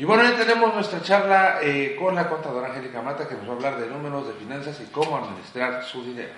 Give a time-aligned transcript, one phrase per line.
[0.00, 3.52] Y bueno, ya tenemos nuestra charla eh, con la contadora Angélica Mata que nos va
[3.52, 6.30] a hablar de números, de finanzas y cómo administrar su dinero.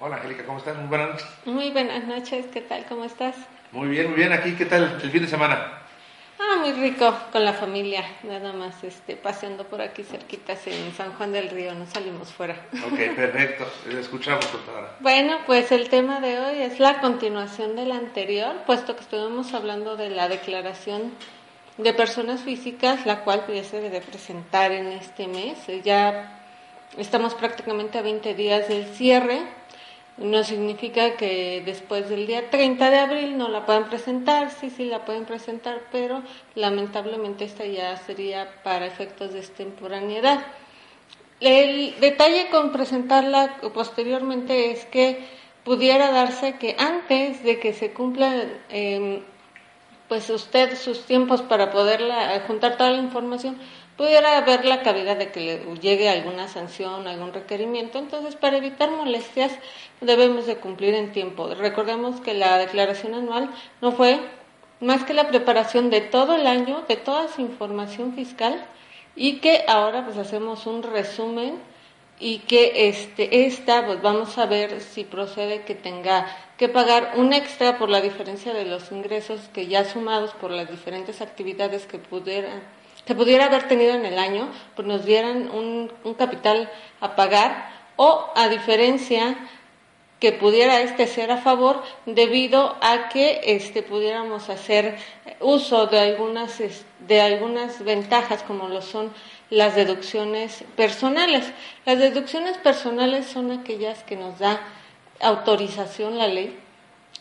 [0.00, 0.76] Hola Angélica, ¿cómo estás?
[0.76, 1.26] Muy buenas noches.
[1.44, 2.84] Muy buenas noches, ¿qué tal?
[2.88, 3.36] ¿Cómo estás?
[3.70, 4.32] Muy bien, muy bien.
[4.32, 5.82] Aquí, ¿qué tal el fin de semana?
[6.40, 11.12] Ah, muy rico, con la familia, nada más este, paseando por aquí cerquitas en San
[11.12, 12.56] Juan del Río, no salimos fuera.
[12.86, 13.70] Ok, perfecto.
[13.88, 14.96] Escuchamos, contadora.
[14.98, 19.96] Bueno, pues el tema de hoy es la continuación del anterior, puesto que estuvimos hablando
[19.96, 21.12] de la declaración
[21.82, 25.58] de personas físicas, la cual se debe presentar en este mes.
[25.84, 26.40] Ya
[26.98, 29.40] estamos prácticamente a 20 días del cierre.
[30.18, 34.84] No significa que después del día 30 de abril no la puedan presentar, sí, sí
[34.84, 36.22] la pueden presentar, pero
[36.54, 40.44] lamentablemente esta ya sería para efectos de extemporaneidad.
[41.40, 45.24] El detalle con presentarla posteriormente es que
[45.64, 49.22] pudiera darse que antes de que se cumpla eh,
[50.10, 53.56] pues usted sus tiempos para poderla eh, juntar toda la información,
[53.96, 58.00] pudiera haber la cavidad de que le llegue alguna sanción, algún requerimiento.
[58.00, 59.52] Entonces, para evitar molestias,
[60.00, 61.54] debemos de cumplir en tiempo.
[61.54, 64.18] Recordemos que la declaración anual no fue
[64.80, 68.66] más que la preparación de todo el año, de toda su información fiscal,
[69.14, 71.54] y que ahora pues hacemos un resumen
[72.20, 76.26] y que este, esta, pues vamos a ver si procede que tenga
[76.58, 80.70] que pagar un extra por la diferencia de los ingresos que ya sumados por las
[80.70, 82.60] diferentes actividades que pudiera,
[83.06, 87.70] que pudiera haber tenido en el año, pues nos dieran un, un capital a pagar
[87.96, 89.38] o a diferencia
[90.20, 94.98] que pudiera este ser a favor debido a que este pudiéramos hacer
[95.40, 96.58] uso de algunas
[97.00, 99.10] de algunas ventajas como lo son
[99.50, 101.52] las deducciones personales.
[101.84, 104.60] Las deducciones personales son aquellas que nos da
[105.20, 106.58] autorización la ley,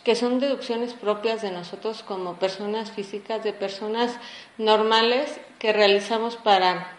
[0.03, 4.17] que son deducciones propias de nosotros como personas físicas, de personas
[4.57, 6.95] normales que realizamos para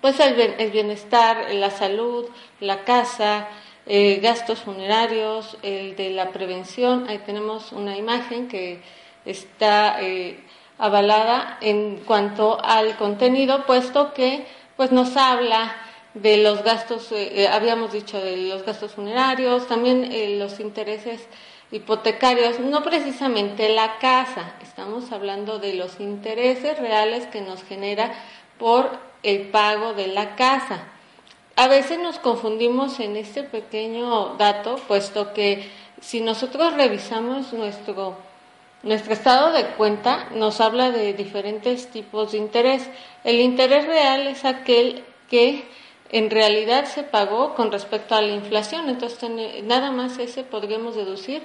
[0.00, 3.48] pues el, bienestar, la salud, la casa,
[3.86, 7.06] eh, gastos funerarios, el de la prevención.
[7.08, 8.82] Ahí tenemos una imagen que
[9.24, 10.40] está eh,
[10.82, 14.44] avalada en cuanto al contenido, puesto que
[14.76, 15.76] pues nos habla
[16.14, 21.20] de los gastos, eh, eh, habíamos dicho de los gastos funerarios, también eh, los intereses
[21.70, 28.12] hipotecarios, no precisamente la casa, estamos hablando de los intereses reales que nos genera
[28.58, 28.90] por
[29.22, 30.82] el pago de la casa.
[31.54, 35.70] A veces nos confundimos en este pequeño dato, puesto que
[36.00, 38.16] si nosotros revisamos nuestro
[38.82, 42.88] nuestro estado de cuenta nos habla de diferentes tipos de interés.
[43.24, 45.64] El interés real es aquel que
[46.10, 49.30] en realidad se pagó con respecto a la inflación, entonces
[49.64, 51.42] nada más ese podríamos deducir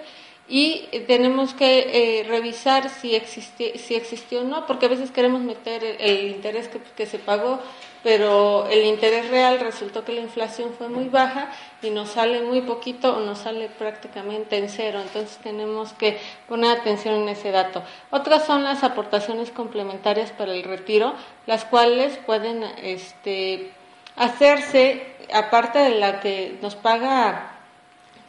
[0.49, 5.41] y tenemos que eh, revisar si, existe, si existió o no, porque a veces queremos
[5.41, 7.59] meter el, interés que, se pagó,
[8.01, 12.61] pero el interés real resultó que la inflación fue muy baja y nos sale muy
[12.61, 17.83] poquito o nos sale prácticamente en cero, entonces tenemos que poner atención en ese dato.
[18.09, 21.13] Otras son las aportaciones complementarias para el retiro,
[21.45, 23.71] las cuales pueden este,
[24.15, 27.56] hacerse, aparte de la que nos paga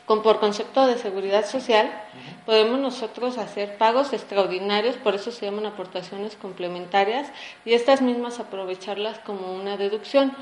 [0.08, 1.92] con, por concepto de seguridad social,
[2.46, 7.30] podemos nosotros hacer pagos extraordinarios, por eso se llaman aportaciones complementarias,
[7.66, 10.34] y estas mismas aprovecharlas como una deducción.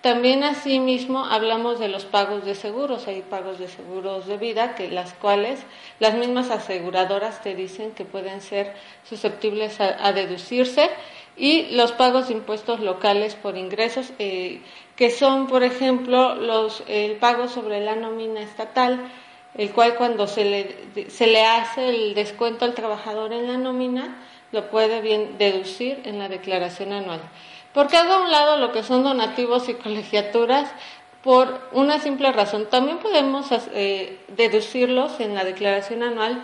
[0.00, 4.90] También asimismo hablamos de los pagos de seguros, hay pagos de seguros de vida que
[4.90, 5.60] las cuales
[6.00, 8.74] las mismas aseguradoras te dicen que pueden ser
[9.08, 10.90] susceptibles a, deducirse
[11.36, 14.60] y los pagos de impuestos locales por ingresos eh,
[14.96, 19.00] que son, por ejemplo, los, el pago sobre la nómina estatal,
[19.54, 24.16] el cual cuando se le, se le hace el descuento al trabajador en la nómina,
[24.52, 27.20] lo puede bien deducir en la declaración anual.
[27.72, 30.70] Porque hago a un lado lo que son donativos y colegiaturas
[31.22, 32.66] por una simple razón.
[32.68, 36.42] También podemos eh, deducirlos en la declaración anual,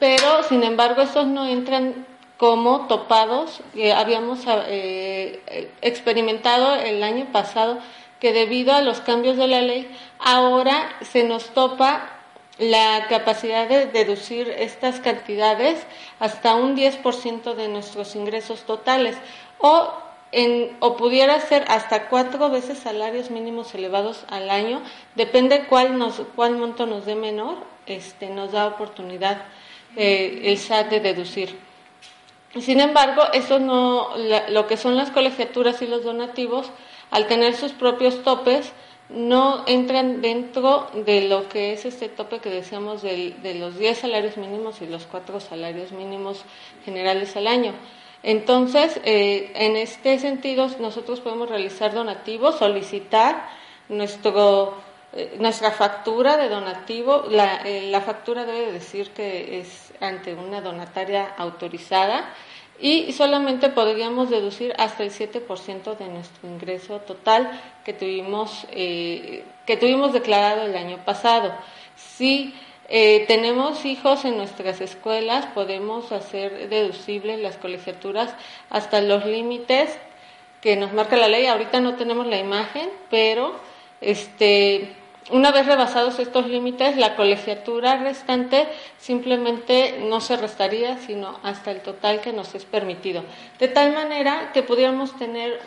[0.00, 2.04] pero sin embargo estos no entran
[2.36, 3.60] como topados.
[3.94, 7.78] habíamos eh, experimentado el año pasado
[8.20, 12.16] que debido a los cambios de la ley, ahora se nos topa
[12.58, 15.86] la capacidad de deducir estas cantidades
[16.18, 19.16] hasta un 10% de nuestros ingresos totales
[19.58, 19.92] o,
[20.32, 24.80] en, o pudiera ser hasta cuatro veces salarios mínimos elevados al año,
[25.14, 29.42] depende cuál, nos, cuál monto nos dé menor, este, nos da oportunidad
[29.96, 31.58] eh, el SAT de deducir.
[32.60, 34.10] Sin embargo, eso no,
[34.48, 36.70] lo que son las colegiaturas y los donativos,
[37.10, 38.72] al tener sus propios topes,
[39.08, 44.36] no entran dentro de lo que es este tope que decíamos de, los 10 salarios
[44.36, 46.44] mínimos y los 4 salarios mínimos
[46.84, 47.72] generales al año.
[48.22, 53.48] Entonces, eh, en este sentido, nosotros podemos realizar donativos, solicitar
[53.88, 54.74] nuestro,
[55.16, 57.24] eh, nuestra factura de donativo.
[57.28, 62.34] La, eh, la factura debe decir que es ante una donataria autorizada
[62.78, 70.12] y solamente podríamos deducir hasta el 7% de nuestro ingreso total que tuvimos, que tuvimos
[70.12, 71.54] declarado el año pasado.
[71.96, 72.54] Si
[72.88, 78.32] eh, tenemos hijos en nuestras escuelas, podemos hacer deducibles las colegiaturas
[78.70, 79.98] hasta los límites
[80.60, 81.46] que nos marca la ley.
[81.46, 83.54] Ahorita no tenemos la imagen, pero
[84.00, 84.94] este
[85.30, 88.68] una vez rebasados estos límites, la colegiatura restante
[88.98, 93.24] simplemente no se restaría, sino hasta el total que nos es permitido.
[93.58, 95.60] De tal manera que pudiéramos tener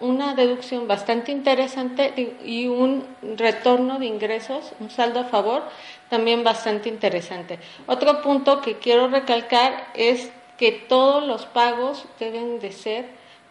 [0.00, 3.06] una deducción bastante interesante y un
[3.36, 5.62] retorno de ingresos, un saldo a favor,
[6.08, 7.60] también bastante interesante.
[7.86, 13.06] Otro punto que quiero recalcar es que todos los pagos deben de ser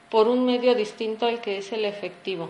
[0.09, 2.49] por un medio distinto al que es el efectivo.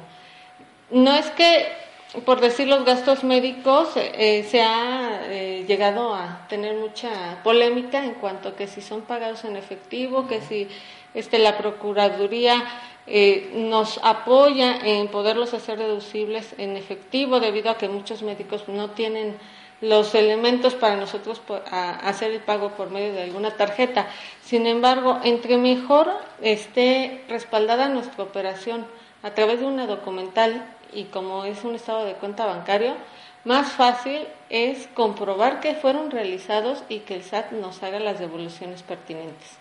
[0.89, 1.86] No es que
[2.25, 8.13] por decir los gastos médicos, eh, se ha eh, llegado a tener mucha polémica en
[8.13, 10.69] cuanto a que si son pagados en efectivo, que si
[11.13, 12.63] este, la Procuraduría
[13.07, 18.91] eh, nos apoya en poderlos hacer deducibles en efectivo, debido a que muchos médicos no
[18.91, 19.37] tienen
[19.81, 21.39] los elementos para nosotros
[21.69, 24.07] hacer el pago por medio de alguna tarjeta.
[24.43, 26.11] Sin embargo, entre mejor
[26.41, 28.87] esté respaldada nuestra operación
[29.21, 32.95] a través de una documental y como es un estado de cuenta bancario,
[33.43, 38.83] más fácil es comprobar que fueron realizados y que el SAT nos haga las devoluciones
[38.83, 39.57] pertinentes.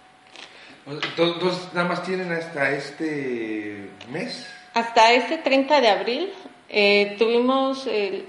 [0.86, 4.46] Entonces, nada más tienen hasta este mes.
[4.74, 6.32] Hasta este 30 de abril
[6.68, 8.26] eh, tuvimos el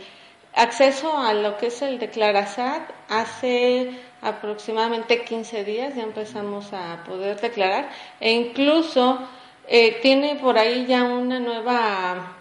[0.54, 2.90] acceso a lo que es el Declarasat.
[3.10, 3.92] Hace
[4.22, 7.90] aproximadamente 15 días ya empezamos a poder declarar
[8.20, 9.20] e incluso
[9.68, 12.36] eh, tiene por ahí ya una nueva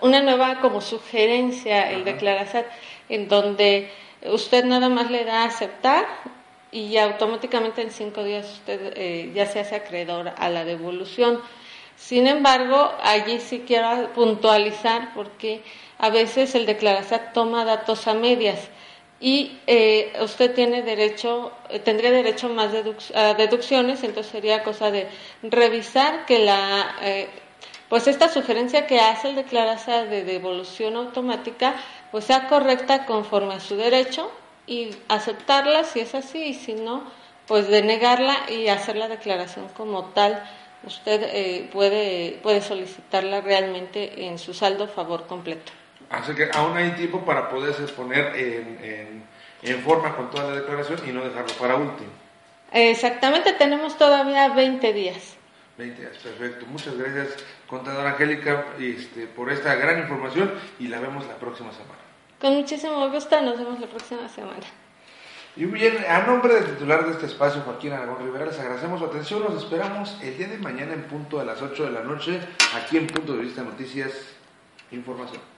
[0.00, 2.66] una nueva como sugerencia el declarar
[3.08, 3.90] en donde
[4.24, 6.06] usted nada más le da a aceptar
[6.72, 11.40] y automáticamente en cinco días usted eh, ya se hace acreedor a la devolución.
[11.96, 15.62] Sin embargo, allí sí quiero puntualizar porque
[15.98, 18.68] a veces el declarazat toma datos a medias
[19.18, 22.70] y eh, usted tiene derecho, eh, tendría derecho más
[23.14, 25.08] a deducciones, entonces sería cosa de
[25.42, 26.94] revisar que la
[27.88, 31.74] pues esta sugerencia que hace el declararse de devolución automática
[32.10, 34.30] pues sea correcta conforme a su derecho
[34.66, 37.04] y aceptarla si es así y si no
[37.46, 40.42] pues denegarla y hacer la declaración como tal.
[40.84, 45.72] Usted eh, puede puede solicitarla realmente en su saldo favor completo.
[46.10, 49.24] Así que aún hay tiempo para poderse exponer en, en,
[49.62, 52.10] en forma con toda la declaración y no dejarlo para último.
[52.72, 55.36] Exactamente tenemos todavía 20 días
[55.78, 56.66] 20 días, perfecto.
[56.66, 57.36] Muchas gracias,
[57.66, 62.00] contadora Angélica, este, por esta gran información y la vemos la próxima semana.
[62.40, 64.66] Con muchísimo gusto, nos vemos la próxima semana.
[65.56, 69.06] Y bien, a nombre del titular de este espacio, Joaquín Aragón Rivera, les agradecemos su
[69.06, 69.42] atención.
[69.42, 72.40] Los esperamos el día de mañana en punto de las 8 de la noche,
[72.74, 74.12] aquí en Punto de Vista Noticias
[74.92, 75.55] Información.